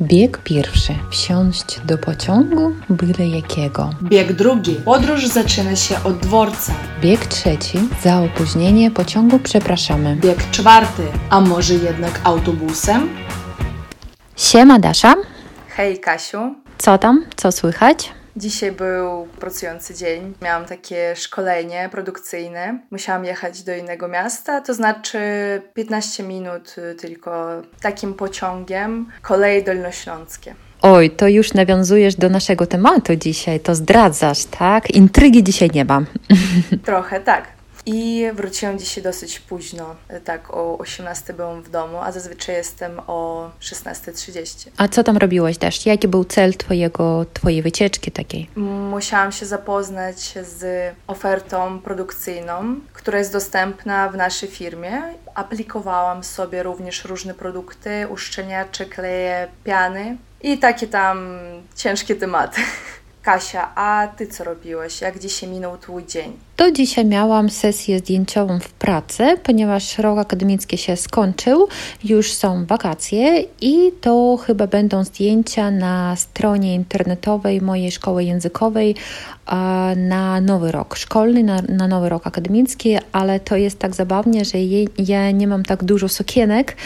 [0.00, 0.94] Bieg pierwszy.
[1.10, 3.90] Wsiąść do pociągu byle jakiego.
[4.02, 4.74] Bieg drugi.
[4.74, 6.72] Podróż zaczyna się od dworca.
[7.02, 7.78] Bieg trzeci.
[8.02, 10.16] Za opóźnienie pociągu przepraszamy.
[10.16, 11.02] Bieg czwarty.
[11.30, 13.08] A może jednak autobusem?
[14.36, 15.14] Siema Dasza.
[15.68, 16.54] Hej Kasiu.
[16.78, 17.24] Co tam?
[17.36, 18.12] Co słychać?
[18.38, 20.34] Dzisiaj był pracujący dzień.
[20.42, 22.78] Miałam takie szkolenie produkcyjne.
[22.90, 25.18] Musiałam jechać do innego miasta, to znaczy
[25.74, 29.06] 15 minut tylko takim pociągiem.
[29.22, 30.54] Koleje dolnośląskie.
[30.82, 34.90] Oj, to już nawiązujesz do naszego tematu dzisiaj, to zdradzasz, tak?
[34.90, 36.06] Intrygi dzisiaj nie mam.
[36.84, 37.57] Trochę tak.
[37.90, 43.50] I wróciłam dzisiaj dosyć późno, tak o 18 byłam w domu, a zazwyczaj jestem o
[43.60, 44.68] 16.30.
[44.76, 45.86] A co tam robiłaś też?
[45.86, 48.50] Jaki był cel twojego, twojej wycieczki takiej?
[48.90, 55.02] Musiałam się zapoznać z ofertą produkcyjną, która jest dostępna w naszej firmie.
[55.34, 61.38] Aplikowałam sobie również różne produkty, uszczelniacze, kleje, piany i takie tam
[61.76, 62.60] ciężkie tematy.
[63.22, 65.00] Kasia, a ty co robiłeś?
[65.00, 66.47] Jak dzisiaj minął twój dzień?
[66.58, 71.68] To dzisiaj miałam sesję zdjęciową w pracy, ponieważ rok akademicki się skończył,
[72.04, 78.94] już są wakacje i to chyba będą zdjęcia na stronie internetowej mojej szkoły językowej
[79.96, 84.58] na nowy rok szkolny, na, na nowy rok akademicki, ale to jest tak zabawnie, że
[84.98, 86.76] ja nie mam tak dużo sukienek,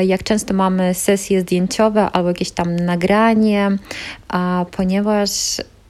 [0.00, 3.70] jak często mamy sesje zdjęciowe albo jakieś tam nagranie,
[4.76, 5.30] ponieważ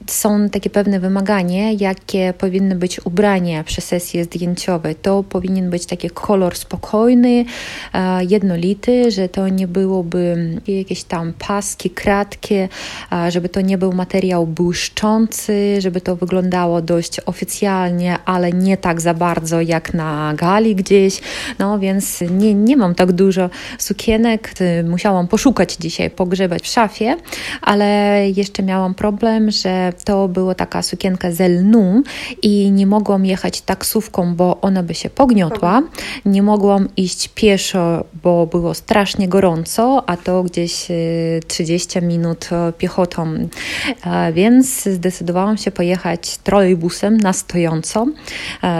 [0.07, 4.95] są takie pewne wymagania, jakie powinny być ubrania przy sesji zdjęciowej.
[4.95, 7.45] To powinien być taki kolor spokojny,
[7.93, 12.55] e, jednolity, że to nie byłoby jakieś tam paski, kratki,
[13.29, 19.13] żeby to nie był materiał błyszczący, żeby to wyglądało dość oficjalnie, ale nie tak za
[19.13, 21.21] bardzo jak na gali gdzieś.
[21.59, 24.53] No więc nie, nie mam tak dużo sukienek.
[24.83, 27.15] Musiałam poszukać dzisiaj, pogrzebać w szafie,
[27.61, 32.03] ale jeszcze miałam problem, że to była taka sukienka z lnu
[32.41, 35.83] i nie mogłam jechać taksówką, bo ona by się pogniotła.
[36.25, 40.87] Nie mogłam iść pieszo, bo było strasznie gorąco, a to gdzieś
[41.47, 43.33] 30 e, minut e, piechotą.
[44.05, 48.05] E, więc zdecydowałam się pojechać trolejbusem na stojąco,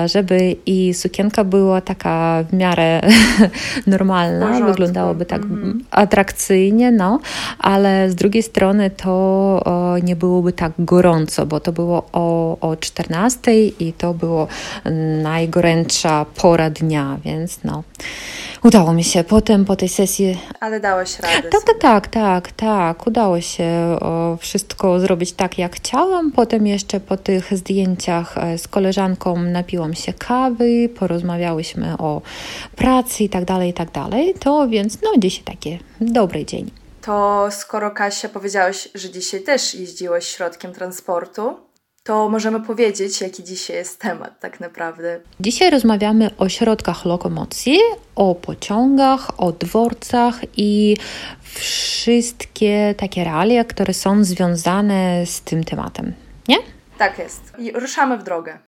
[0.06, 3.02] żeby i sukienka była taka w miarę
[3.88, 5.84] normalna, wyglądałoby tak mhm.
[5.92, 7.19] atrakcyjnie, no,
[7.59, 9.63] ale z drugiej strony to
[10.03, 14.47] nie byłoby tak gorąco gorąco, bo to było o, o 14 i to było
[15.23, 17.84] najgorętsza pora dnia, więc no.
[18.63, 20.38] Udało mi się potem po tej sesji.
[20.59, 21.50] Ale dałeś radę.
[21.50, 23.07] Tak, tak, tak, tak, tak.
[23.07, 26.31] Udało się o, wszystko zrobić tak, jak chciałam.
[26.31, 32.22] Potem jeszcze po tych zdjęciach e, z koleżanką napiłam się kawy, porozmawiałyśmy o
[32.75, 34.34] pracy i tak dalej, i tak dalej.
[34.39, 36.72] To więc no dzisiaj taki dobry dzień
[37.07, 41.59] to skoro Kasia powiedziałeś, że dzisiaj też jeździłeś środkiem transportu,
[42.03, 45.19] to możemy powiedzieć, jaki dzisiaj jest temat tak naprawdę.
[45.40, 47.79] Dzisiaj rozmawiamy o środkach lokomocji,
[48.16, 50.97] o pociągach, o dworcach i
[51.53, 56.13] wszystkie takie realia, które są związane z tym tematem.
[56.47, 56.57] Nie?
[56.97, 57.53] Tak jest.
[57.59, 58.67] I ruszamy w drogę.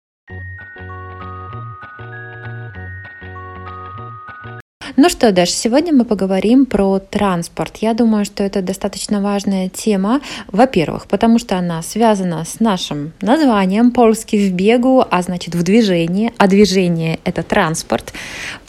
[4.95, 7.77] Ну что, Даш, сегодня мы поговорим про транспорт.
[7.77, 13.91] Я думаю, что это достаточно важная тема, во-первых, потому что она связана с нашим названием
[13.91, 18.13] «Польский в бегу», а значит в движении, а движение— это транспорт,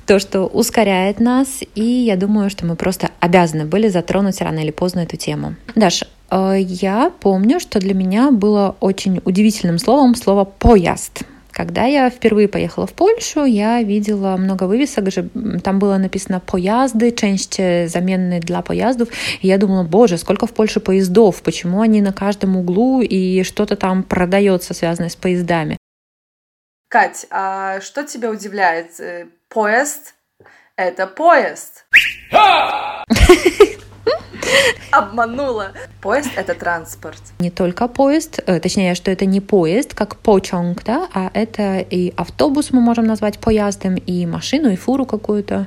[0.07, 4.73] то, что ускоряет нас, и я думаю, что мы просто обязаны были затронуть рано или
[4.73, 5.55] поздно эту тему.
[5.75, 11.23] Даша, э, я помню, что для меня было очень удивительным словом слово «поезд».
[11.53, 15.29] Когда я впервые поехала в Польшу, я видела много вывесок, же
[15.63, 19.09] там было написано «поезды», части заменные для поездов.
[19.41, 23.77] И я думала, боже, сколько в Польше поездов, почему они на каждом углу и что-то
[23.77, 25.77] там продается, связанное с поездами.
[26.89, 28.99] Кать, а что тебя удивляет?
[28.99, 30.15] Э, поезд—
[30.77, 31.87] это поезд.
[34.91, 35.73] Обманула.
[36.01, 37.21] Поезд— это транспорт.
[37.39, 42.13] Не только поезд, э, точнее, что это не поезд, как почонг, да, а это и
[42.17, 45.67] автобус мы можем назвать поездом, и машину, и фуру какую-то.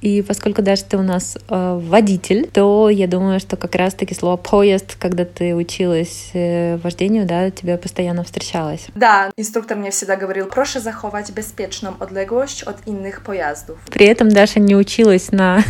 [0.00, 4.36] И поскольку даже ты у нас э, водитель, то я думаю, что как раз-таки слово
[4.36, 8.86] поезд, когда ты училась э, вождению, да, тебе постоянно встречалось.
[8.94, 13.78] Да, инструктор мне всегда говорил, проще заховать беспечную отлеглость от иных поездов.
[13.90, 15.64] При этом Даша не училась на,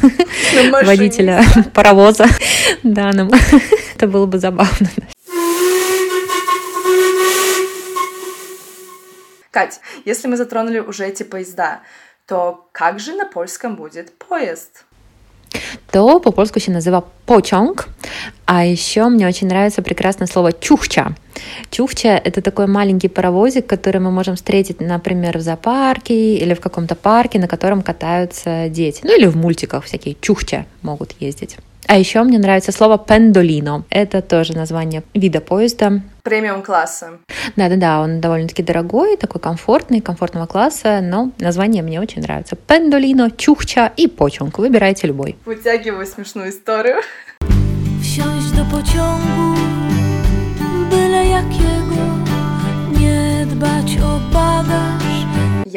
[0.54, 1.42] на водителя
[1.74, 2.26] паровоза.
[2.82, 3.10] Да,
[3.96, 4.90] это было бы забавно.
[9.50, 11.80] Кать, если мы затронули уже эти поезда,
[12.28, 14.84] то как же на польском будет поезд?
[15.90, 17.88] то по-польску się nazywa pociąg.
[18.46, 21.14] А еще мне очень нравится прекрасное слово чухча.
[21.70, 26.94] Чухча— это такой маленький паровозик, который мы можем встретить, например, в зоопарке или в каком-то
[26.94, 29.00] парке, на котором катаются дети.
[29.04, 31.56] Ну или в мультиках всякие чухча могут ездить.
[31.88, 33.84] А еще мне нравится слово пендолино.
[33.88, 36.02] Это тоже название вида поезда.
[36.22, 37.12] Премиум класса.
[37.56, 42.56] Да-да-да, он довольно-таки дорогой, такой комфортный, комфортного класса, но название мне очень нравится.
[42.56, 44.58] Пендолино, Чухча и Почонг.
[44.58, 45.36] Выбирайте любой.
[45.46, 46.96] Вытягиваю смешную историю.
[48.02, 49.54] Wsiąść do pociągu,
[50.90, 52.04] byle jakiego,
[53.00, 54.97] nie dbać o bagaż.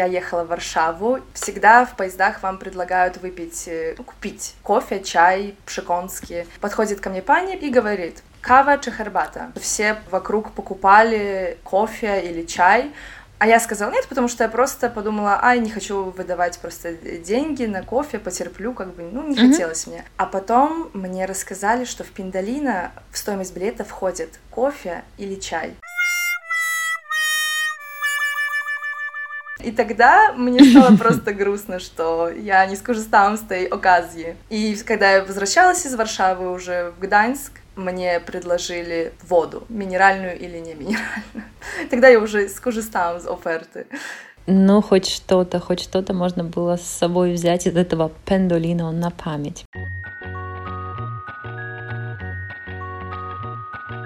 [0.01, 1.19] Я ехала в Варшаву.
[1.35, 6.47] Всегда в поездах вам предлагают выпить, э, ну, купить кофе, чай, пшиконский.
[6.59, 9.51] Подходит ко мне пани и говорит, кава чи хербата.
[9.61, 12.91] Все вокруг покупали кофе или чай,
[13.37, 17.65] а я сказала нет, потому что я просто подумала, ай, не хочу выдавать просто деньги
[17.65, 19.51] на кофе, потерплю, как бы, ну, не mm-hmm.
[19.51, 20.03] хотелось мне.
[20.17, 25.75] А потом мне рассказали, что в Пиндалина в стоимость билета входит кофе или чай.
[29.63, 34.35] И тогда мне стало просто грустно, что я не скоrzystałam z tej okazji.
[34.49, 40.73] И когда я возвращалась из Варшавы уже в Гданьск, мне предложили воду, минеральную или не
[40.73, 41.45] минеральную.
[41.89, 43.85] Тогда я уже скоrzystałam z оферты.
[44.47, 49.65] Ну, хоть что-то, хоть что-то можно было с собой взять из этого пендолино на память.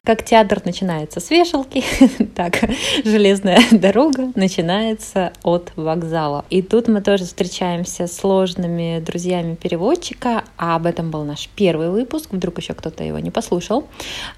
[0.05, 1.83] Как театр начинается с вешалки,
[2.35, 2.59] так
[3.03, 6.45] железная дорога начинается от вокзала.
[6.51, 11.89] И тут мы тоже встречаемся с сложными друзьями переводчика, а об этом был наш первый
[11.89, 13.85] выпуск, вдруг еще кто-то его не послушал.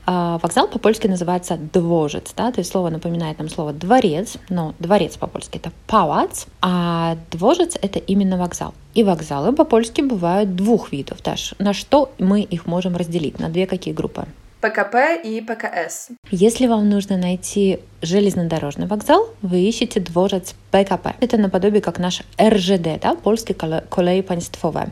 [0.06, 5.18] А, вокзал по-польски называется дворец, да, то есть слово напоминает нам слово дворец, но дворец
[5.18, 8.74] по-польски это палац, а дворец это именно вокзал.
[8.94, 11.22] И вокзалы по-польски бывают двух видов.
[11.22, 13.38] Даже на что мы их можем разделить?
[13.38, 14.28] На две какие группы?
[14.68, 16.10] ПКП и ПКС.
[16.30, 21.16] Если вам нужно найти железнодорожный вокзал, вы ищете дворец ПКП.
[21.22, 24.90] Это наподобие как наш РЖД, да, польский колей państwowe.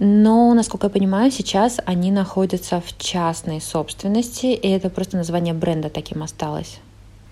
[0.00, 5.88] Но, насколько я понимаю, сейчас они находятся в частной собственности, и это просто название бренда
[5.88, 6.78] таким осталось.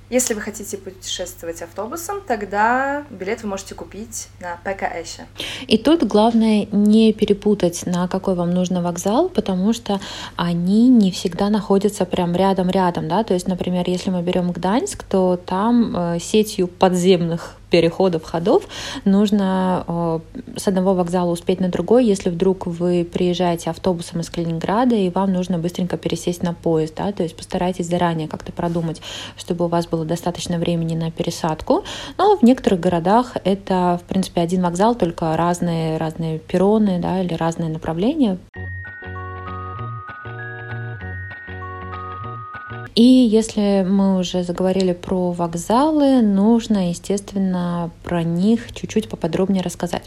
[0.08, 5.19] Если вы хотите путешествовать автобусом, тогда билет вы можете купить на ПКС.
[5.67, 10.00] И тут главное не перепутать, на какой вам нужно вокзал, потому что
[10.37, 15.41] они не всегда находятся прям рядом-рядом, да, то есть, например, если мы берем Гданьск, то
[15.44, 18.64] там э, сетью подземных переходов, ходов,
[19.04, 20.20] нужно э,
[20.56, 25.32] с одного вокзала успеть на другой, если вдруг вы приезжаете автобусом из Калининграда, и вам
[25.32, 29.02] нужно быстренько пересесть на поезд, да, то есть постарайтесь заранее как-то продумать,
[29.36, 31.84] чтобы у вас было достаточно времени на пересадку.
[32.18, 37.34] Но в некоторых городах это, в принципе, один вокзал, только разные, разные перроны, да, или
[37.34, 38.38] разные направления.
[42.96, 50.02] И если мы уже заговорили про вокзалы, нужно, естественно, про них чуть-чуть поподробнее рассказать.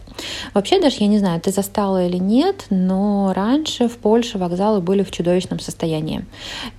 [0.55, 5.03] Вообще, даже я не знаю, ты застала или нет, но раньше в Польше вокзалы были
[5.03, 6.25] в чудовищном состоянии.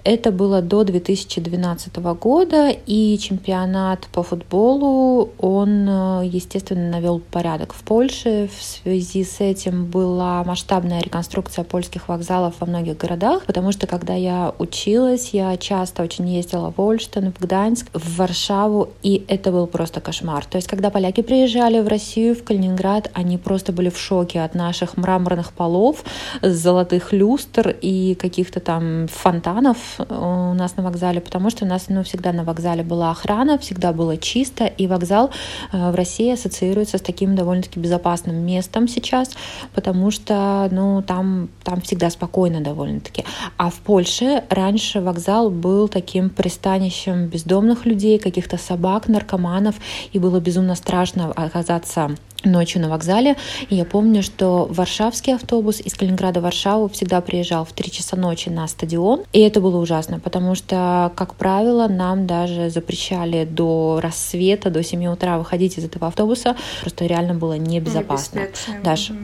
[0.03, 8.51] Это было до 2012 года, и чемпионат по футболу, он, естественно, навел порядок в Польше.
[8.59, 14.15] В связи с этим была масштабная реконструкция польских вокзалов во многих городах, потому что когда
[14.15, 19.52] я училась, я часто часто очень ездила в Ольштен, в Гданьск, в Варшаву, и это
[19.52, 20.45] был просто кошмар.
[20.45, 24.54] То есть, когда поляки приезжали в Россию, в Калининград, они просто были в шоке от
[24.54, 26.04] наших мраморных полов,
[26.42, 32.02] золотых люстр и каких-то там фонтанов у нас на вокзале, потому что у нас ну,
[32.02, 35.30] всегда на вокзале была охрана, всегда было чисто, и вокзал
[35.73, 39.30] э, в России ассоциируется с таким довольно-таки безопасным местом сейчас,
[39.75, 43.25] потому что ну, там, там всегда спокойно довольно-таки.
[43.57, 49.75] А в Польше раньше вокзал был таким пристанищем бездомных людей, каких-то собак, наркоманов,
[50.12, 53.37] и было безумно страшно оказаться ночью на вокзале.
[53.68, 58.16] И я помню, что варшавский автобус из Калининграда в Варшаву всегда приезжал в 3 часа
[58.16, 59.25] ночи на стадион.
[59.32, 65.06] И это было ужасно, потому что, как правило, нам даже запрещали до рассвета, до 7
[65.06, 66.56] утра выходить из этого автобуса.
[66.80, 68.42] Просто реально было небезопасно.
[68.82, 69.20] Даша, угу.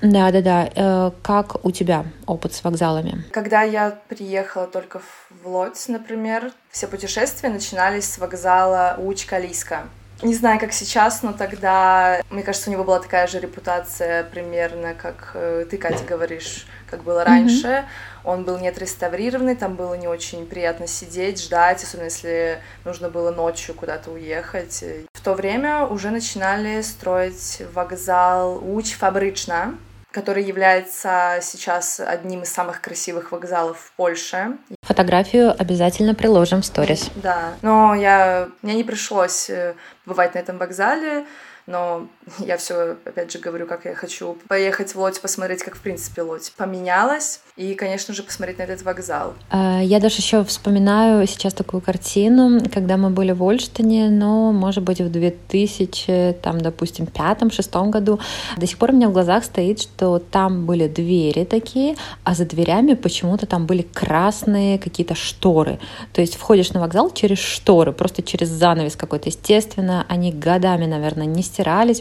[0.00, 1.12] Да, да, да.
[1.22, 3.24] Как у тебя опыт с вокзалами?
[3.32, 9.88] Когда я приехала только в Лодзь, например, все путешествия начинались с вокзала Уч-Калиска.
[10.20, 14.94] Не знаю, как сейчас, но тогда, мне кажется, у него была такая же репутация примерно,
[14.94, 17.68] как э, ты, Катя, говоришь, как было раньше.
[17.68, 17.84] Mm-hmm.
[18.24, 23.30] Он был не отреставрированный, там было не очень приятно сидеть, ждать, особенно если нужно было
[23.30, 24.82] ночью куда-то уехать.
[25.12, 29.76] В то время уже начинали строить вокзал Уч Фабрична,
[30.18, 34.58] который является сейчас одним из самых красивых вокзалов в Польше.
[34.82, 37.08] Фотографию обязательно приложим в сторис.
[37.14, 39.74] Да, но я, мне не пришлось э,
[40.06, 41.24] бывать на этом вокзале
[41.68, 42.08] но
[42.38, 46.22] я все, опять же, говорю, как я хочу поехать в Лодь, посмотреть, как, в принципе,
[46.22, 49.34] Лодь поменялась, и, конечно же, посмотреть на этот вокзал.
[49.50, 54.82] А, я даже еще вспоминаю сейчас такую картину, когда мы были в Ольштине, но, может
[54.82, 58.18] быть, в 2000, там, допустим, пятом-шестом году,
[58.56, 62.46] до сих пор у меня в глазах стоит, что там были двери такие, а за
[62.46, 65.78] дверями почему-то там были красные какие-то шторы.
[66.14, 69.28] То есть входишь на вокзал через шторы, просто через занавес какой-то.
[69.28, 71.42] Естественно, они годами, наверное, не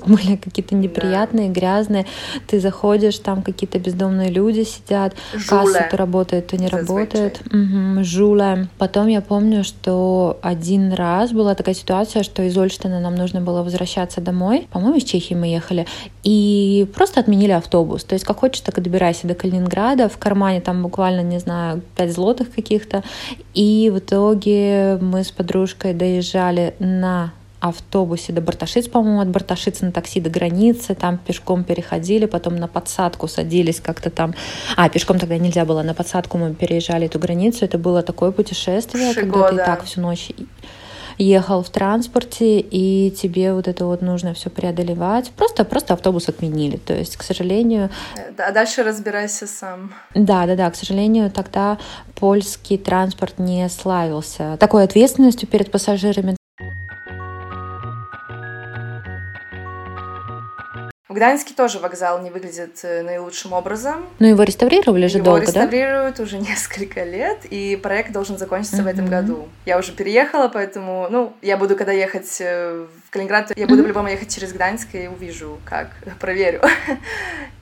[0.06, 1.54] были какие-то неприятные, да.
[1.54, 2.06] грязные.
[2.48, 5.48] Ты заходишь, там какие-то бездомные люди сидят, Жуле.
[5.48, 7.42] касса то работает, то не работает.
[7.48, 8.68] Угу, жуле.
[8.78, 13.64] Потом я помню, что один раз была такая ситуация, что из Ольштина нам нужно было
[13.64, 14.68] возвращаться домой.
[14.72, 15.86] По-моему, из Чехии мы ехали.
[16.24, 18.04] И просто отменили автобус.
[18.04, 20.10] То есть как хочешь, так и добирайся до Калининграда.
[20.10, 23.04] В кармане там буквально, не знаю, 5 злотых каких-то.
[23.54, 29.92] И в итоге мы с подружкой доезжали на автобусе до Барташиц, по-моему, от Барташиц на
[29.92, 34.34] такси до границы, там пешком переходили, потом на подсадку садились как-то там.
[34.76, 37.66] А, пешком тогда нельзя было, на подсадку мы переезжали эту границу.
[37.66, 39.66] Это было такое путешествие, Шиго, когда ты да.
[39.66, 40.32] так всю ночь
[41.18, 45.32] ехал в транспорте, и тебе вот это вот нужно все преодолевать.
[45.32, 46.78] Просто, просто автобус отменили.
[46.78, 47.90] То есть, к сожалению...
[48.38, 49.94] А дальше разбирайся сам.
[50.14, 50.70] Да, да, да.
[50.70, 51.78] К сожалению, тогда
[52.16, 56.38] польский транспорт не славился такой ответственностью перед пассажирами.
[61.14, 64.06] Гданьске тоже вокзал не выглядит э, наилучшим образом.
[64.20, 68.84] Но его реставрировали же его долго, реставрируют уже несколько лет, и проект должен закончиться mm-hmm.
[68.84, 69.48] в этом году.
[69.66, 73.84] Я уже переехала, поэтому, ну, я буду, когда ехать э, в Калининград, я буду mm-hmm.
[73.84, 76.62] по-любому ехать через Гданьск и увижу, как, проверю.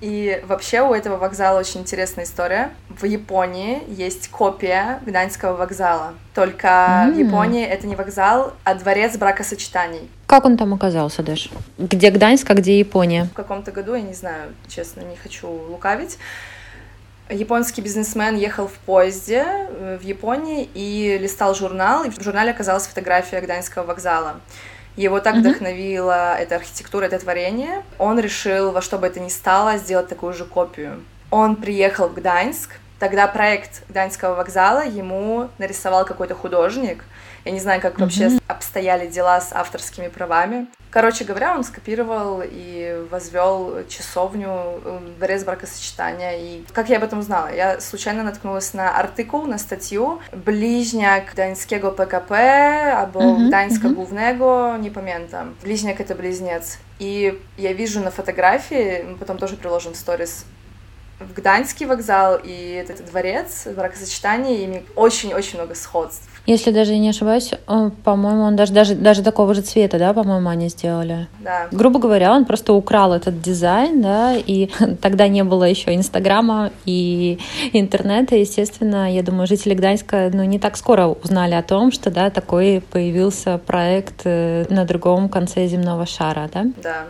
[0.01, 2.71] И вообще у этого вокзала очень интересная история.
[2.89, 6.15] В Японии есть копия Гданьского вокзала.
[6.33, 7.11] Только mm-hmm.
[7.13, 10.09] в Японии это не вокзал, а дворец бракосочетаний.
[10.36, 11.50] Как он там оказался, Даш?
[11.77, 13.24] Где Гданьск, а где Япония?
[13.32, 16.18] В каком-то году, я не знаю, честно, не хочу лукавить.
[17.30, 22.86] Японский бизнесмен ехал в поезде э, в Японии и листал журнал, и в журнале оказалась
[22.86, 24.42] фотография Гданьского вокзала.
[24.98, 25.39] Его так mm-hmm.
[25.39, 27.84] вдохновила эта архитектура, это творение.
[27.98, 31.01] Он решил во что бы это ни стало сделать такую же копию.
[31.32, 37.04] Он приехал в Гданьск, Тогда проект Гданьского вокзала ему нарисовал какой-то художник.
[37.45, 38.43] Я не знаю, как вообще mm-hmm.
[38.47, 40.67] обстояли дела с авторскими правами.
[40.89, 44.81] Короче говоря, он скопировал и возвел часовню
[45.17, 46.37] дворец бракосочетания.
[46.37, 47.53] И как я об этом узнала?
[47.53, 53.51] Я случайно наткнулась на артикул, на статью «Ближняк Гданьского ПКП» або mm-hmm.
[53.51, 53.93] Mm-hmm.
[53.93, 55.55] Głównego, не пам'ятам.
[55.61, 56.79] Ближняк— это близнец.
[56.97, 60.45] И я вижу на фотографии, мы потом тоже приложим в сторис,
[61.19, 66.29] в Гданьский вокзал и этот дворец, бракосочетание, ими очень-очень много сходств.
[66.45, 67.51] Если даже не ошибаюсь,
[68.03, 71.27] по-моему, он даже, даже, даже такого же цвета, да, по-моему, они сделали.
[71.39, 71.67] Да.
[71.72, 74.69] Грубо говоря, он просто украл этот дизайн, да, и
[75.01, 77.39] тогда не было еще Инстаграма и
[77.74, 82.29] интернета, естественно, я думаю, жители Гданьска, ну, не так скоро узнали о том, что, да,
[82.29, 86.65] такой появился проект э, на другом конце земного шара, да?
[86.84, 87.05] Да.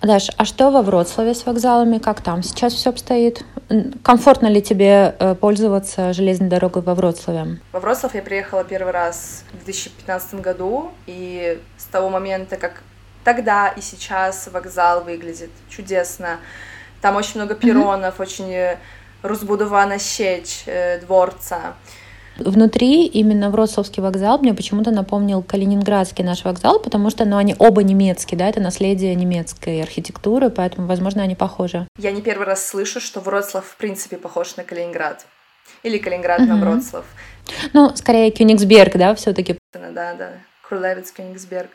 [0.00, 1.98] Даш, а что во Вроцлаве с вокзалами?
[1.98, 3.44] Как там сейчас все обстоит?
[4.04, 7.58] Комфортно ли тебе э, пользоваться железной дорогой во Вроцлаве?
[7.72, 12.82] Во Вроцлав я приехала первый раз в 2015 году, и с того момента, как
[13.24, 16.38] тогда и сейчас вокзал выглядит чудесно.
[17.00, 18.22] Там очень много перронов, mm-hmm.
[18.22, 18.78] очень
[19.22, 21.74] разбудована сеть э, дворца.
[22.38, 27.82] Внутри именно Вроцлавский вокзал мне почему-то напомнил Калининградский наш вокзал, потому что ну, они оба
[27.82, 31.88] немецкие, да, это наследие немецкой архитектуры, поэтому, возможно, они похожи.
[31.98, 35.26] Я не первый раз слышу, что Вроцлав в принципе похож на Калининград.
[35.82, 36.48] Или Калининград угу.
[36.48, 37.04] на Вроцлав.
[37.72, 40.30] Ну, скорее Кёнигсберг, да, все таки Да, да,
[40.62, 41.70] Крулевец, Кёнигсберг.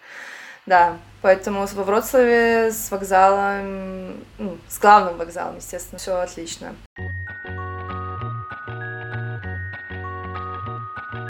[0.65, 6.73] Да, поэтому во Вроцлаве с вокзалом, ну, с главным вокзалом, естественно, все отлично.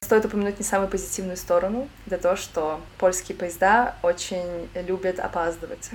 [0.04, 5.92] Стоит упомянуть не самую позитивную сторону, это то, что польские поезда очень любят опаздывать.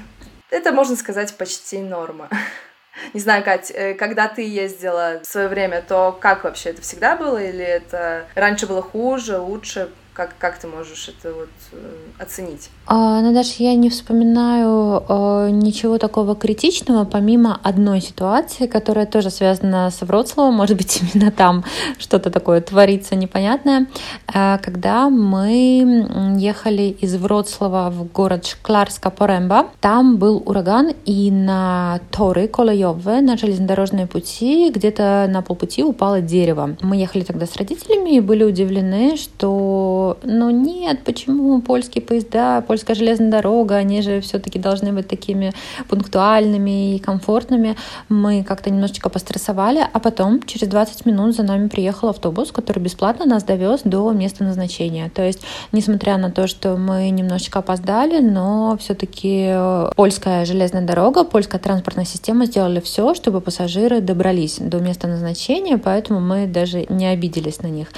[0.51, 2.31] Это, можно сказать, почти норма.
[3.13, 7.17] Не знаю, Кать, э, когда ты ездила в свое время, то как вообще это всегда
[7.17, 7.37] было?
[7.37, 9.91] Или это раньше было хуже, лучше?
[10.19, 11.77] Как, как ты можешь это вот э,
[12.19, 12.71] оценить?
[12.87, 19.31] А, ну, даже я не вспоминаю э, ничего такого критичного, помимо одной ситуации, которая тоже
[19.31, 21.65] связана с Вроцлавом, может быть, именно там
[21.99, 23.87] что-то такое творится непонятное.
[24.35, 32.49] Э, когда мы ехали из Вроцлава в город Шкларска-Поремба, там был ураган, и на торы
[32.49, 36.77] колоевые, на железнодорожные пути, где-то на полпути упало дерево.
[36.83, 42.95] Мы ехали тогда с родителями и были удивлены, что ну нет, почему польские поезда, польская
[42.95, 45.53] железная дорога, они же все-таки должны быть такими
[45.89, 47.77] пунктуальными и комфортными.
[48.09, 53.27] Мы как-то немножечко пострессовали, а потом через 20 минут за нами приехал автобус, который бесплатно
[53.27, 55.11] нас довез до места назначения.
[55.15, 55.41] То есть,
[55.73, 59.53] несмотря на то, что мы немножечко опоздали, но все-таки
[59.97, 66.21] польская железная дорога, польская транспортная система сделали все, чтобы пассажиры добрались до места назначения, поэтому
[66.21, 67.89] мы даже не обиделись на них.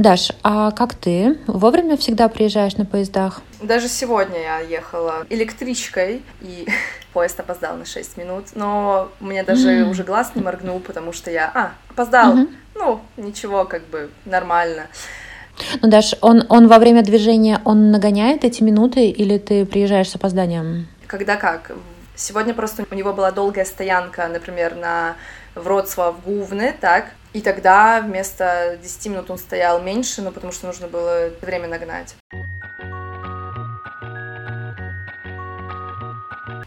[0.00, 1.36] Даш, а как ты?
[1.46, 3.42] Вовремя всегда приезжаешь на поездах?
[3.60, 6.66] Даже сегодня я ехала электричкой, и
[7.12, 9.90] поезд опоздал на 6 минут, но у меня даже mm.
[9.90, 12.48] уже глаз не моргнул, потому что я, а, опоздал, mm-hmm.
[12.76, 14.86] ну, ничего, как бы, нормально.
[15.82, 20.16] Ну, Даш, он, он во время движения, он нагоняет эти минуты, или ты приезжаешь с
[20.16, 20.88] опозданием?
[21.08, 21.72] Когда как.
[22.16, 25.16] Сегодня просто у него была долгая стоянка, например, на
[25.54, 30.88] Вроцлав Гувны, так, и тогда вместо 10 минут он стоял меньше, ну, потому что нужно
[30.88, 32.14] было время нагнать.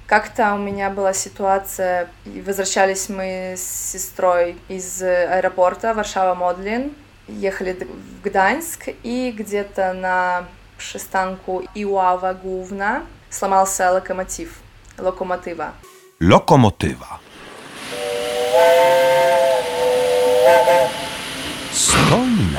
[0.07, 6.93] Как-то у меня была ситуация, возвращались мы с сестрой из аэропорта Варшава-Модлин,
[7.27, 10.45] ехали в Гданьск, и где-то на
[11.75, 14.61] Iława Główna сломался локомотив,
[14.97, 15.73] локомотива.
[16.19, 17.19] Локомотива.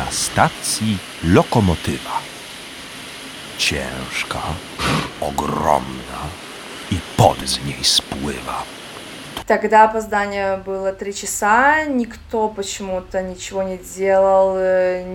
[0.05, 2.21] Na stacji lokomotywa.
[3.59, 4.43] Ciężka,
[5.21, 6.21] ogromna
[6.91, 8.63] i pod z niej spływa.
[9.47, 14.57] Тогда опоздание было три часа, никто почему-то ничего не делал,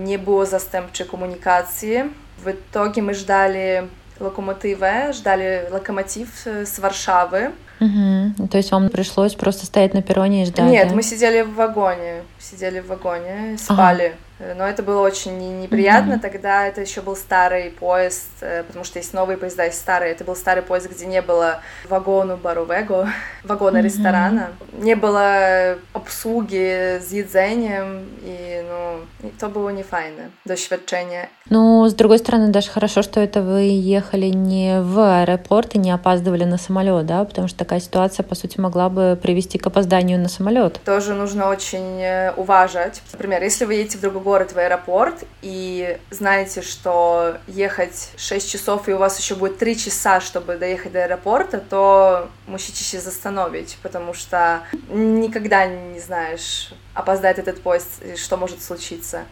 [0.06, 2.10] не было застемпчей коммуникации.
[2.44, 3.88] В итоге мы ждали
[4.20, 7.52] локомотива, ждали локомотив с Варшавы.
[7.80, 8.48] Угу.
[8.50, 10.70] То есть вам пришлось просто стоять на перроне и ждать?
[10.70, 10.96] Нет, да?
[10.96, 14.06] мы сидели в вагоне, сидели в вагоне, спали.
[14.08, 14.29] Ага.
[14.40, 16.14] Но это было очень неприятно.
[16.14, 16.20] Mm-hmm.
[16.20, 20.12] Тогда это еще был старый поезд, э, потому что есть новые поезда, есть старые.
[20.12, 23.10] Это был старый поезд, где не было вагону Барувего,
[23.44, 23.82] вагона mm-hmm.
[23.82, 24.50] ресторана.
[24.74, 31.28] Не было обслуги с едзением, и, ну, и то было не файне doświadczenie.
[31.50, 35.92] Ну, с другой стороны, даже хорошо, что это вы ехали не в аэропорт и не
[35.92, 40.20] опаздывали на самолет, да, потому что такая ситуация, по сути, могла бы привести к опозданию
[40.20, 40.80] на самолет.
[40.86, 43.02] Тоже нужно очень э, уважать.
[43.12, 48.88] Например, если вы едете в другой город, в аэропорт, и знаете, что ехать 6 часов,
[48.88, 54.14] и у вас еще будет 3 часа, чтобы доехать до аэропорта, то musicie застановить, потому
[54.14, 59.26] что никогда не знаешь, опоздает этот поезд, и что может случиться.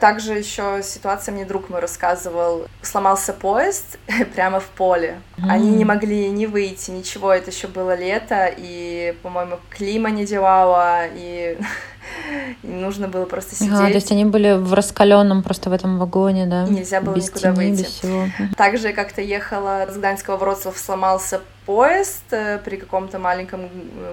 [0.00, 3.98] Также еще ситуация, мне друг мой рассказывал, сломался поезд
[4.34, 5.20] прямо в поле.
[5.36, 5.44] Mm.
[5.50, 11.02] Они не могли ни выйти, ничего, это еще было лето, и, по-моему, клима не делала,
[11.06, 11.58] и
[12.62, 13.72] нужно было просто сидеть.
[13.72, 16.66] А, то есть они были в раскаленном просто в этом вагоне, да?
[16.66, 17.82] Нельзя было без никуда тени, выйти.
[17.82, 18.26] Без всего.
[18.56, 23.68] Также как-то ехала с Гданьского в Вроцлав, сломался поезд э, при каком-то маленьком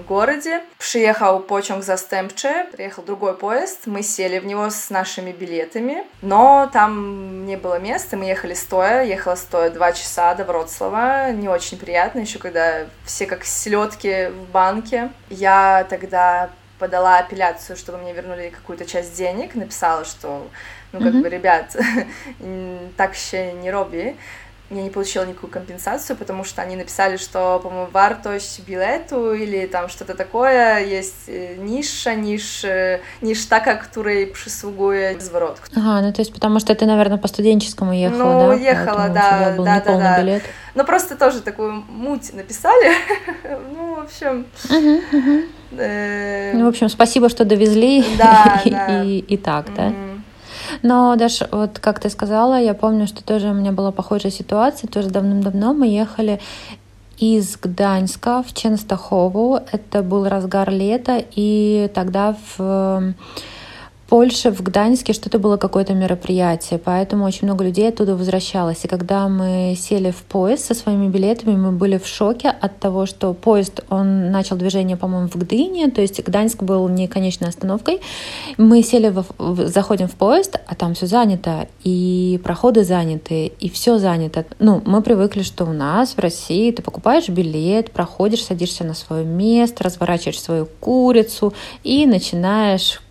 [0.06, 0.62] городе.
[0.78, 6.70] Приехал почонг за Стемпче, приехал другой поезд, мы сели в него с нашими билетами, но
[6.72, 11.78] там не было места, мы ехали стоя, ехала стоя два часа до Вроцлава, не очень
[11.78, 15.10] приятно, еще когда все как селедки в банке.
[15.30, 20.48] Я тогда подала апелляцию, чтобы мне вернули какую-то часть денег, написала, что,
[20.92, 21.22] ну, как mm-hmm.
[21.22, 21.76] бы, ребят,
[22.96, 24.16] так еще не роби.
[24.70, 29.88] Я не получила никакую компенсацию, потому что они написали, что, по-моему, вартость билету или там
[29.88, 32.66] что-то такое, есть э, ниша, ниш,
[33.22, 35.58] ништака, которой присугує зворот.
[35.74, 38.46] Ага, ну то есть потому что ты, наверное, по студенческому ехала, ну, да?
[38.46, 40.20] Ну, ехала, да, да, да, да.
[40.20, 40.42] Билет.
[40.74, 42.92] Ну, просто тоже такую муть написали.
[43.74, 44.46] ну, в общем...
[44.68, 45.48] Uh-huh, uh-huh.
[45.70, 48.04] Ну, в общем, спасибо, что довезли.
[48.16, 49.04] Да, и, да.
[49.04, 49.92] И, и так, да.
[50.82, 54.88] Но даже вот как ты сказала, я помню, что тоже у меня была похожая ситуация,
[54.88, 56.40] тоже давным-давно мы ехали
[57.18, 59.60] из Гданьска в Ченстахову.
[59.72, 63.14] Это был разгар лета, и тогда в
[64.08, 68.82] Польше, в Гданьске что-то было какое-то мероприятие, поэтому очень много людей оттуда возвращалось.
[68.84, 73.04] И когда мы сели в поезд со своими билетами, мы были в шоке от того,
[73.04, 78.00] что поезд, он начал движение, по-моему, в Гдыне, то есть Гданьск был не конечной остановкой.
[78.56, 83.98] Мы сели, в, заходим в поезд, а там все занято, и проходы заняты, и все
[83.98, 84.46] занято.
[84.58, 89.26] Ну, мы привыкли, что у нас в России ты покупаешь билет, проходишь, садишься на свое
[89.26, 91.52] место, разворачиваешь свою курицу
[91.84, 93.02] и начинаешь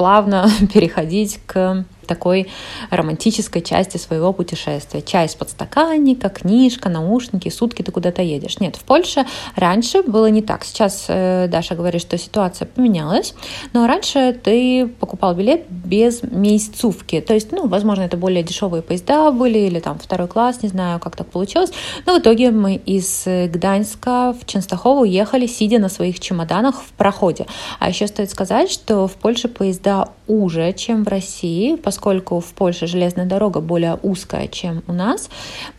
[0.00, 2.48] плавно переходить к такой
[2.90, 5.00] романтической части своего путешествия.
[5.00, 8.58] Чай из подстаканника, книжка, наушники, сутки ты куда-то едешь.
[8.58, 10.64] Нет, в Польше раньше было не так.
[10.64, 13.34] Сейчас э, Даша говорит, что ситуация поменялась,
[13.72, 17.20] но раньше ты покупал билет без месяцевки.
[17.20, 20.98] То есть, ну, возможно, это более дешевые поезда были или там второй класс, не знаю,
[20.98, 21.70] как так получилось.
[22.06, 27.46] Но в итоге мы из Гданьска в Ченстахову уехали, сидя на своих чемоданах в проходе.
[27.78, 32.54] А еще стоит сказать, что в Польше поезда уже, чем в России, поскольку поскольку в
[32.54, 35.28] Польше железная дорога более узкая, чем у нас,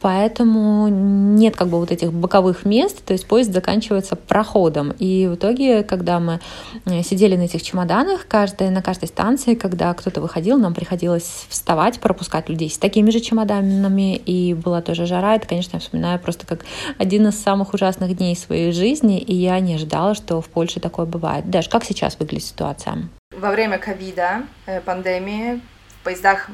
[0.02, 4.92] поэтому нет как бы вот этих боковых мест, то есть поезд заканчивается проходом.
[5.00, 6.40] И в итоге, когда мы
[6.86, 12.00] э, сидели на этих чемоданах, каждая, на каждой станции, когда кто-то выходил, нам приходилось вставать,
[12.00, 15.36] пропускать людей с такими же чемоданами, и была тоже жара.
[15.36, 16.66] Это, конечно, я вспоминаю просто как
[17.00, 21.08] один из самых ужасных дней своей жизни, и я не ожидала, что в Польше такое
[21.08, 21.50] бывает.
[21.50, 23.10] Даже как сейчас выглядит ситуация?
[23.32, 25.62] Во время ковида, э, пандемии,
[26.04, 26.50] поездах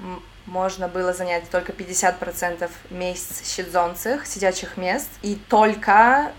[0.45, 6.31] можно было занять только 50% мест сидzących, сидячих мест, и только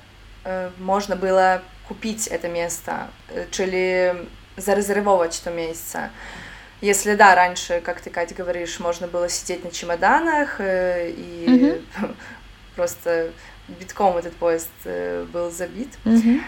[0.45, 4.13] э, можно было купить это место, э, czyli
[4.57, 6.11] зарезервовать то место.
[6.81, 12.17] Если да, раньше, как ты, Катя, говоришь, можно было сидеть на чемоданах э, и mm-hmm.
[12.77, 13.31] просто
[13.69, 16.41] битком этот поезд э, был забит, mm-hmm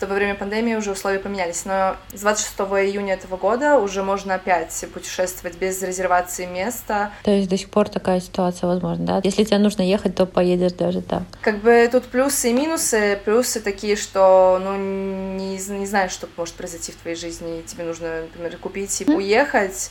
[0.00, 1.66] то во время пандемии уже условия поменялись.
[1.66, 2.58] Но с 26
[2.88, 7.12] июня этого года уже можно опять путешествовать без резервации места.
[7.22, 9.20] То есть до сих пор такая ситуация возможна, да?
[9.22, 11.22] Если тебе нужно ехать, то поедешь даже так.
[11.42, 13.20] Как бы тут плюсы и минусы.
[13.24, 17.62] Плюсы такие, что ну не, не знаешь, что может произойти в твоей жизни.
[17.66, 19.14] Тебе нужно, например, купить и mm.
[19.14, 19.90] уехать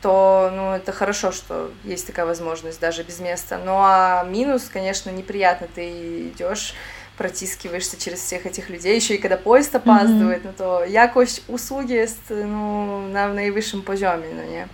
[0.00, 3.58] то ну, это хорошо, что есть такая возможность даже без места.
[3.58, 5.66] Ну а минус, конечно, неприятно.
[5.74, 6.74] Ты идешь
[7.18, 10.54] протискиваешься через всех этих людей, еще и когда поезд опаздывает, mm-hmm.
[10.58, 14.68] ну то якость услуги есть ну, на наивысшем poziomie, ну не.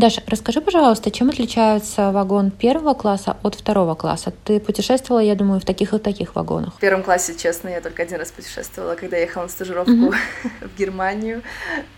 [0.00, 4.32] Даша, расскажи, пожалуйста, чем отличается вагон первого класса от второго класса?
[4.44, 6.74] Ты путешествовала, я думаю, в таких и таких вагонах.
[6.76, 9.92] В первом классе, честно, я только один раз путешествовала, когда ехала на стажировку
[10.62, 11.42] в Германию.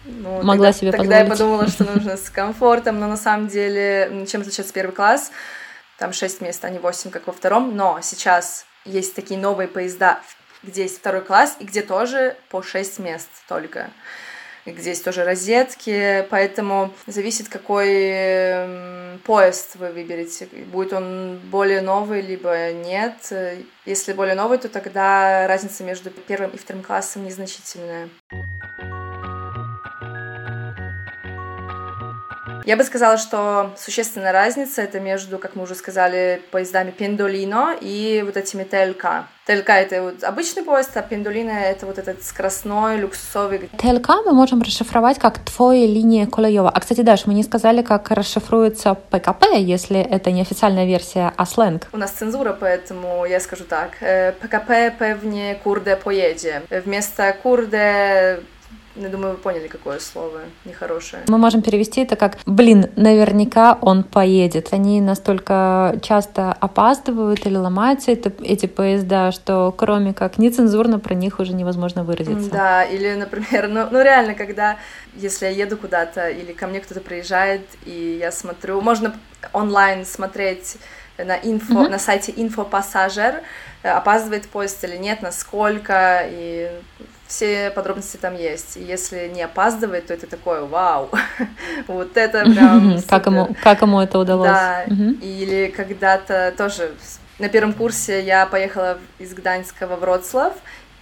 [0.05, 1.09] Ну, Могла тогда, себе тогда позволить.
[1.09, 5.31] Тогда я подумала, что нужно с комфортом, но на самом деле, чем отличается первый класс?
[6.03, 10.21] Там 6 мест, а не 8, как во втором, но сейчас есть такие новые поезда,
[10.65, 13.89] где есть второй класс, и где тоже по 6 мест только
[14.67, 20.47] где есть тоже розетки, поэтому зависит, какой поезд вы выберете.
[20.73, 23.33] Будет он более новый, либо нет.
[23.87, 28.09] Если более новый, то тогда разница между первым и вторым классом незначительная.
[32.65, 38.23] Я бы сказала, что существенная разница это между, как мы уже сказали, поездами Пендолино и
[38.25, 39.27] вот этими ТЛК.
[39.45, 43.69] ТЛК— это вот обычный поезд, а Пендолино— это вот этот скоростной, люксовый.
[43.77, 46.71] ТЛК мы можем расшифровать как «твоя линия колеева».
[46.71, 51.45] А, кстати, Даш, мы не сказали, как расшифруется ПКП, если это не официальная версия, а
[51.45, 51.89] сленг.
[51.93, 53.97] У нас цензура, поэтому я скажу так.
[54.41, 56.63] ПКП pewnie kurde поеде.
[56.71, 58.41] Вместо курде
[58.95, 61.23] я думаю, вы поняли, какое слово нехорошее.
[61.29, 64.73] Мы можем перевести это как «блин, наверняка он поедет».
[64.73, 71.41] Они настолько часто опаздывают или ломаются это, эти поезда, что кроме как нецензурно про них
[71.41, 72.51] уже невозможно выразиться.
[72.51, 74.77] Да, или, например, ну, ну реально, когда,
[75.15, 79.15] если я еду куда-то или ко мне кто-то приезжает, и я смотрю, можно
[79.53, 80.77] онлайн смотреть
[81.19, 81.89] на инфо, mm-hmm.
[81.89, 83.43] на сайте инфопассажир,
[83.83, 86.71] э, опаздывает поезд или нет, насколько, и
[87.33, 88.77] все подробности там есть.
[88.77, 91.09] И если не опаздывает, то это такое вау.
[91.87, 93.01] вот это прям.
[93.09, 94.51] как, ему, как ему это удалось?
[94.51, 94.85] Да.
[94.85, 96.93] Или когда-то тоже
[97.39, 100.53] на первом курсе я поехала из Гданьска во Вроцлав,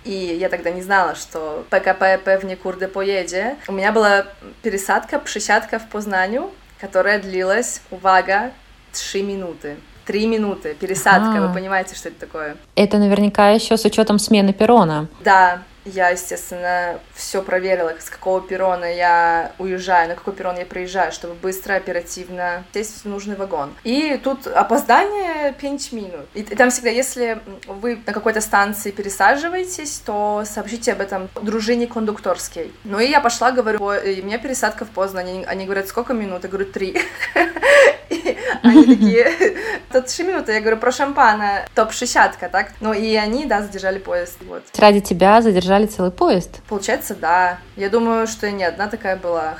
[0.04, 3.56] и я тогда не знала, что ПКП pewnie kurde поеде.
[3.66, 4.26] У меня была
[4.62, 8.52] пересадка, пшесятка в Познанию, которая длилась, увага,
[8.92, 9.76] 3 минуты.
[10.06, 11.48] Три минуты, пересадка, А-а-а.
[11.48, 12.56] вы понимаете, что это такое?
[12.74, 15.06] Это наверняка еще с учетом смены перона.
[15.22, 21.12] Да, Я, естественно, все проверила, с какого перрона я уезжаю, на какой перрон я приезжаю,
[21.12, 23.74] чтобы быстро, оперативно сесть в нужный вагон.
[23.84, 26.26] И тут опоздание 5 минут.
[26.34, 31.86] И, и там всегда, если вы на какой-то станции пересаживаетесь, то сообщите об этом дружине
[31.86, 32.72] кондукторской.
[32.84, 35.28] Ну и я пошла, говорю, у меня пересадка в Познань.
[35.30, 36.42] Они, они говорят, сколько минут?
[36.42, 37.00] Я говорю, три.
[38.62, 39.32] Они такие,
[39.92, 40.52] тут 3 минуты.
[40.52, 42.72] Я говорю, про шампана, топ-60, так?
[42.80, 44.38] Ну и они, да, задержали поезд.
[44.48, 44.62] Вот.
[44.76, 46.60] Ради тебя задержали целый поезд?
[46.68, 47.58] Получается, да.
[47.76, 49.58] Я думаю, что я не одна такая была.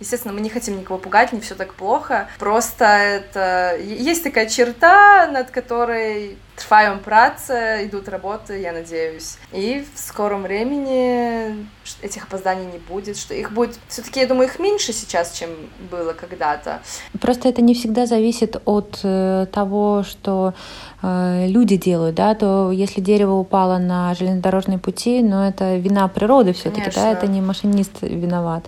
[0.00, 2.28] Естественно, мы не хотим никого пугать, не все так плохо.
[2.38, 9.38] Просто это есть такая черта, над которой trwają prace, идут работы, я надеюсь.
[9.52, 11.66] И в скором времени
[12.02, 13.78] этих опозданий не будет, что их будет...
[13.88, 15.50] Все-таки, я думаю, их меньше сейчас, чем
[15.90, 16.80] было когда-то.
[17.20, 20.54] Просто это не всегда зависит от э, того, что
[21.02, 26.52] э, люди делают, да, то если дерево упало на железнодорожные пути, но это вина природы
[26.52, 28.64] все-таки, да, это не машинист виноват.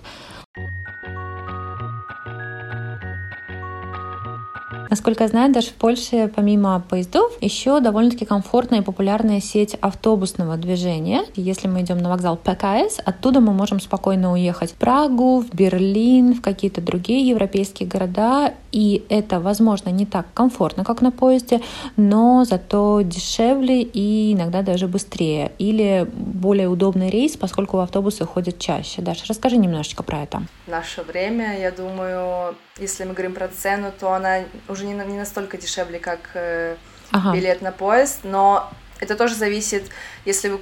[4.91, 10.57] Насколько я знаю, даже в Польше помимо поездов еще довольно-таки комфортная и популярная сеть автобусного
[10.57, 11.23] движения.
[11.33, 16.33] Если мы идем на вокзал ПКС, оттуда мы можем спокойно уехать в Прагу, в Берлин,
[16.33, 18.53] в какие-то другие европейские города.
[18.71, 21.61] И это, возможно, не так комфортно, как на поезде,
[21.97, 25.51] но зато дешевле и иногда даже быстрее.
[25.57, 29.01] Или более удобный рейс, поскольку автобусы ходят чаще.
[29.01, 30.43] Даша, расскажи немножечко про это.
[30.67, 35.57] Наше время, я думаю, если мы говорим про цену, то она уже не, не настолько
[35.57, 36.75] дешевле, как э,
[37.11, 37.35] ага.
[37.35, 39.89] билет на поезд, но это тоже зависит,
[40.25, 40.59] если вы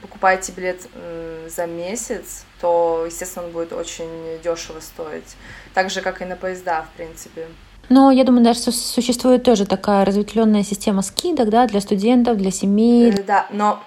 [0.00, 0.88] покупаете билет
[1.54, 5.36] за месяц, то, естественно, он будет очень дешево стоить.
[5.74, 7.48] Так же, как и на поезда, в принципе.
[7.88, 13.10] Но я думаю, даже существует тоже такая разветвленная система скидок, да, для студентов, для семей.
[13.10, 13.82] Э, да, но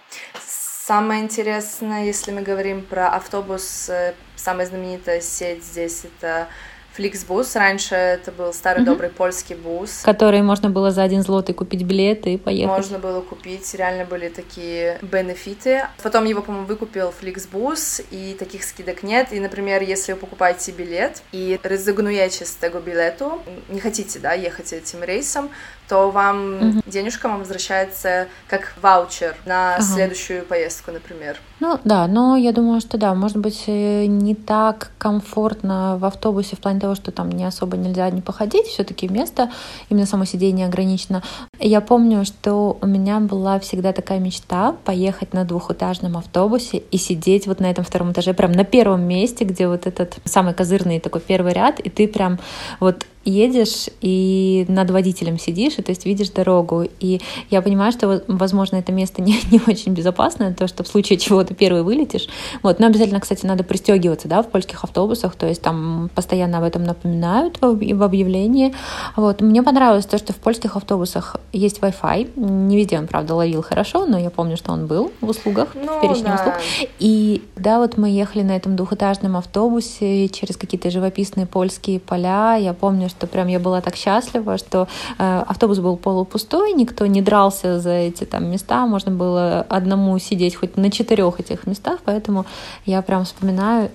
[0.85, 6.47] самое интересное, если мы говорим про автобус, э, самая знаменитая сеть здесь это
[6.95, 7.55] Фликсбус.
[7.55, 8.85] Раньше это был старый mm-hmm.
[8.85, 10.01] добрый польский бус.
[10.03, 12.75] Который можно было за один злотый купить билеты и поехать.
[12.75, 15.87] Можно было купить, реально были такие бенефиты.
[16.01, 19.33] Потом его, по-моему, выкупил Фликсбус, и таких скидок нет.
[19.33, 24.71] И, например, если вы покупаете билет и резигнуете с tego билету, не хотите, да, ехать
[24.71, 25.49] этим рейсом,
[25.87, 26.83] то вам mm-hmm.
[26.87, 29.83] денежка вам возвращается как ваучер на ага.
[29.83, 31.39] следующую поездку, например.
[31.59, 36.55] Ну да, но я думаю, что да, может быть э, не так комфортно в автобусе
[36.55, 39.51] в плане того, что там не особо нельзя не походить, все-таки место
[39.89, 41.23] именно само сидение ограничено.
[41.59, 47.47] Я помню, что у меня была всегда такая мечта поехать на двухэтажном автобусе и сидеть
[47.47, 51.21] вот на этом втором этаже, прям на первом месте, где вот этот самый козырный такой
[51.21, 52.39] первый ряд, и ты прям
[52.79, 56.85] вот едешь и над водителем сидишь, и то есть видишь дорогу.
[56.99, 61.17] И я понимаю, что, возможно, это место не, не очень безопасное, то, что в случае
[61.17, 62.27] чего ты первый вылетишь.
[62.63, 62.79] Вот.
[62.79, 66.83] Но обязательно, кстати, надо пристегиваться да, в польских автобусах, то есть там постоянно об этом
[66.83, 68.73] напоминают в, объявлении.
[69.15, 69.41] Вот.
[69.41, 72.39] Мне понравилось то, что в польских автобусах есть Wi-Fi.
[72.39, 75.97] Не везде он, правда, ловил хорошо, но я помню, что он был в услугах, ну,
[75.97, 76.35] в перечне да.
[76.35, 76.53] услуг.
[76.99, 82.55] И да, вот мы ехали на этом двухэтажном автобусе через какие-то живописные польские поля.
[82.55, 87.21] Я помню, что прям я была так счастлива, что э, автобус был полупустой, никто не
[87.21, 92.45] дрался за эти там места, можно было одному сидеть хоть на четырех этих местах, поэтому
[92.85, 93.89] я прям вспоминаю,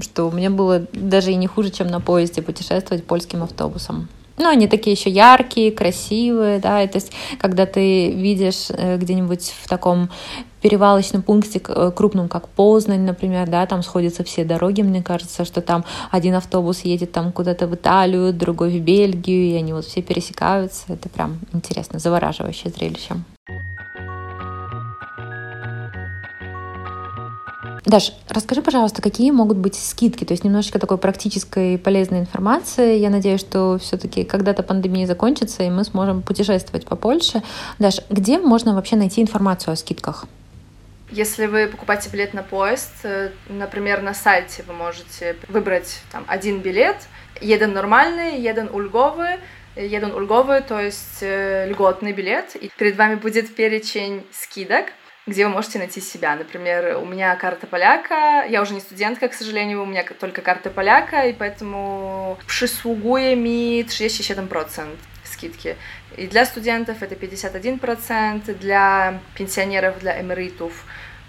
[0.00, 4.08] что мне было даже и не хуже, чем на поезде путешествовать польским автобусом.
[4.38, 9.54] Ну, они такие еще яркие, красивые, да, и то есть, когда ты видишь э, где-нибудь
[9.62, 10.10] в таком
[10.60, 15.62] перевалочном пункте э, крупном, как Познань, например, да, там сходятся все дороги, мне кажется, что
[15.62, 20.02] там один автобус едет там куда-то в Италию, другой в Бельгию, и они вот все
[20.02, 23.14] пересекаются, это прям интересно, завораживающее зрелище.
[27.86, 30.24] Даш, расскажи, пожалуйста, какие могут быть скидки?
[30.24, 32.98] То есть немножечко такой практической полезной информации.
[32.98, 37.44] Я надеюсь, что все-таки когда-то пандемия закончится, и мы сможем путешествовать по Польше.
[37.78, 40.26] Даш, где можно вообще найти информацию о скидках?
[41.12, 46.58] Если вы покупаете билет на поезд, э, например, на сайте вы можете выбрать там один
[46.58, 46.96] билет,
[47.40, 49.36] один нормальный, один ульговый,
[49.76, 54.86] один ульговый, то есть э, льготный билет, и перед вами будет перечень скидок,
[55.26, 56.36] где вы можете найти себя.
[56.36, 60.70] Например, у меня карта поляка, я уже не студентка, к сожалению, у меня только карта
[60.70, 64.86] поляка, и поэтому mi 37%
[65.24, 65.76] скидки.
[66.16, 70.84] И для студентов это 51%, для пенсионеров, для эмеритов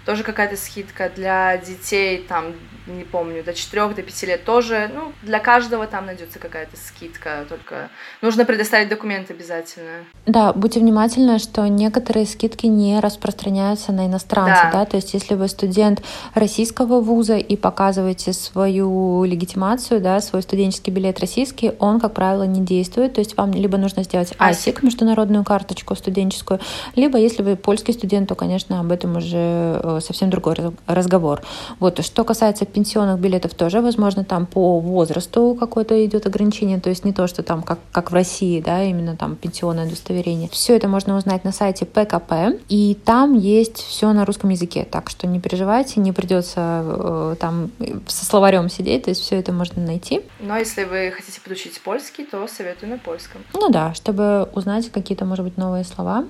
[0.08, 1.10] тоже какая-то скидка.
[1.14, 2.54] Для детей там
[2.88, 7.44] не помню, до 4 до 5 лет тоже, ну, для каждого там найдется какая-то скидка,
[7.48, 7.90] только
[8.22, 10.04] нужно предоставить документы обязательно.
[10.26, 14.84] Да, будьте внимательны, что некоторые скидки не распространяются на иностранцев, да, да?
[14.84, 16.02] то есть если вы студент
[16.34, 22.60] российского вуза и показываете свою легитимацию, да, свой студенческий билет российский, он, как правило, не
[22.60, 26.60] действует, то есть вам либо нужно сделать АСИК, международную карточку студенческую,
[26.94, 30.56] либо если вы польский студент, то, конечно, об этом уже совсем другой
[30.86, 31.42] разговор.
[31.80, 37.04] Вот, что касается пенсионных билетов тоже, возможно, там по возрасту какое-то идет ограничение, то есть
[37.04, 40.48] не то, что там как, как в России, да, именно там пенсионное удостоверение.
[40.50, 45.10] Все это можно узнать на сайте ПКП, и там есть все на русском языке, так
[45.10, 47.70] что не переживайте, не придется э, там
[48.06, 50.22] со словарем сидеть, то есть все это можно найти.
[50.40, 53.42] Но если вы хотите подучить польский, то советую на польском.
[53.54, 56.24] Ну да, чтобы узнать какие-то, может быть, новые слова.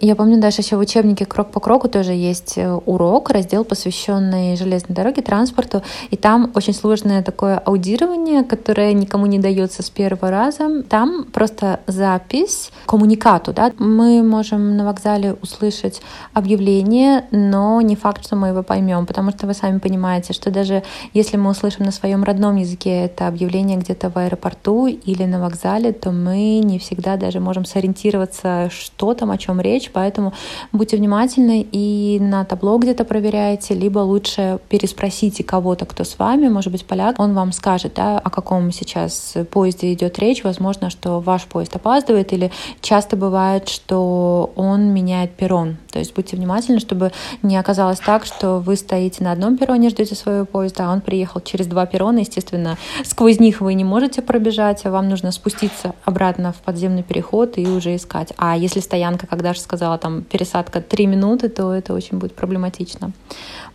[0.00, 4.56] Я помню, даже еще в учебнике «Крок по кроку» тоже есть э, урок, раздел, посвященный
[4.56, 10.30] железной дороге, транспорту, и там очень сложное такое аудирование, которое никому не дается с первого
[10.30, 10.82] раза.
[10.82, 13.72] Там просто запись коммуникату, да.
[13.78, 19.46] Мы можем на вокзале услышать объявление, но не факт, что мы его поймем, потому что
[19.46, 20.82] вы сами понимаете, что даже
[21.14, 25.92] если мы услышим на своем родном языке это объявление где-то в аэропорту или на вокзале,
[25.92, 30.32] то мы не всегда даже можем сориентироваться, что там, о чем речь, поэтому
[30.72, 36.72] будьте внимательны и на табло где-то проверяйте, либо лучше переспросите кого-то, кто с вами, может
[36.72, 41.44] быть, поляк, он вам скажет, да, о каком сейчас поезде идет речь, возможно, что ваш
[41.44, 47.56] поезд опаздывает, или часто бывает, что он меняет перрон, то есть будьте внимательны, чтобы не
[47.56, 51.66] оказалось так, что вы стоите на одном перроне, ждете своего поезда, а он приехал через
[51.66, 56.56] два перрона, естественно, сквозь них вы не можете пробежать, а вам нужно спуститься обратно в
[56.56, 58.32] подземный переход и уже искать.
[58.36, 62.34] А если стоянка, когда же сказала, сказала, там пересадка 3 минуты, то это очень будет
[62.34, 63.12] проблематично.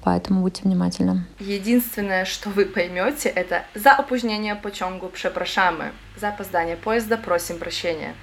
[0.04, 1.26] Поэтому будьте внимательны.
[1.40, 5.92] Единственное, что вы поймете, это за опоздание пociągu przepraszamy.
[6.18, 8.14] За опоздание поезда просим прощения.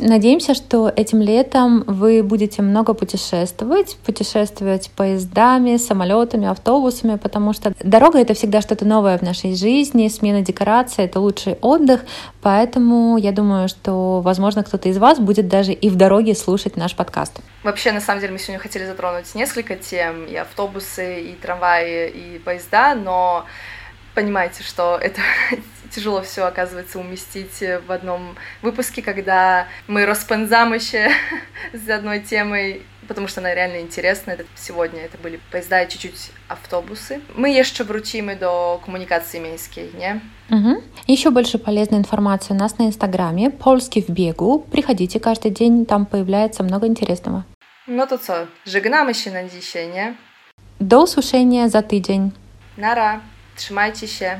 [0.00, 8.18] Надеемся, что этим летом вы будете много путешествовать, путешествовать поездами, самолетами, автобусами, потому что дорога
[8.18, 12.00] это всегда что-то новое в нашей жизни, смена декораций это лучший отдых,
[12.40, 16.96] поэтому я думаю, что, возможно, кто-то из вас будет даже и в дороге слушать наш
[16.96, 17.40] подкаст.
[17.62, 22.38] Вообще, на самом деле, мы сегодня хотели затронуть несколько тем, и автобусы, и трамваи, и
[22.38, 23.44] поезда, но
[24.14, 25.20] понимаете, что это
[25.94, 31.10] тяжело все оказывается уместить в одном выпуске, когда мы распензам еще
[31.72, 34.32] с одной темой, потому что она реально интересна.
[34.32, 37.20] Это сегодня это были поезда и чуть-чуть автобусы.
[37.34, 40.20] Мы еще вручimy до коммуникации miejskiej, не?
[40.50, 40.82] Угу.
[41.06, 44.60] Еще больше полезной информации у нас на Инстаграме «Польский в бегу».
[44.70, 47.44] Приходите каждый день, там появляется много интересного.
[47.86, 50.14] Ну то co, żegnamy się na dzisiaj, nie?
[50.80, 52.30] До usłyszenia za tydzień.
[52.78, 53.20] Nara,
[53.56, 54.38] trzymajcie się.